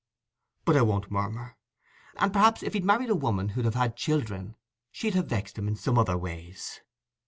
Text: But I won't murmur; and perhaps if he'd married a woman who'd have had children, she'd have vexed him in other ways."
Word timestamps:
But 0.65 0.75
I 0.75 0.81
won't 0.81 1.11
murmur; 1.11 1.57
and 2.17 2.33
perhaps 2.33 2.63
if 2.63 2.73
he'd 2.73 2.83
married 2.83 3.11
a 3.11 3.15
woman 3.15 3.49
who'd 3.49 3.65
have 3.65 3.75
had 3.75 3.95
children, 3.95 4.55
she'd 4.89 5.13
have 5.13 5.27
vexed 5.27 5.59
him 5.59 5.67
in 5.67 5.77
other 5.95 6.17
ways." 6.17 6.81